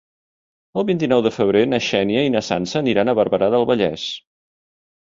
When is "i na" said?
2.31-2.43